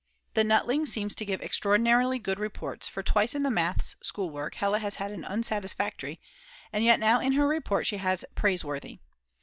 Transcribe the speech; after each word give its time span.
The 0.33 0.43
Nutling 0.43 0.87
seems 0.87 1.13
to 1.13 1.25
give 1.25 1.43
extraordinarily 1.43 2.17
good 2.17 2.39
reports, 2.39 2.87
for 2.87 3.03
twice 3.03 3.35
in 3.35 3.43
the 3.43 3.51
Maths. 3.51 3.95
schoolwork 4.01 4.55
Hella 4.55 4.79
has 4.79 4.95
had 4.95 5.11
an 5.11 5.23
Unsatisfactory, 5.23 6.19
and 6.73 6.83
yet 6.83 6.99
now 6.99 7.19
in 7.19 7.33
her 7.33 7.47
report 7.47 7.85
she 7.85 7.97
has 7.97 8.25
Praiseworthy. 8.33 8.97